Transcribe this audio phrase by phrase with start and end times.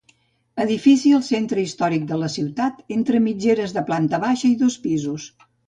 [0.63, 5.33] Edifici al centre històric de la ciutat, entre mitgeres de planta baixa i dos pisos.